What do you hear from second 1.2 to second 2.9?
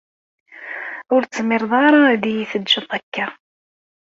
tezmiṛeḍ ara ad iyi-teǧǧeḍ